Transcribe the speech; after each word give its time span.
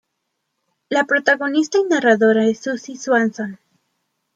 La 0.89 1.03
protagonista 1.05 1.77
y 1.77 1.83
narradora 1.83 2.47
es 2.47 2.57
Suzy 2.61 2.97
Swanson. 2.97 3.59